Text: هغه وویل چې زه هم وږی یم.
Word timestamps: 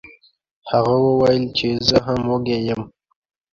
هغه 0.71 0.95
وویل 1.07 1.43
چې 1.57 1.67
زه 1.87 1.97
هم 2.05 2.21
وږی 2.29 2.59
یم. 2.67 2.81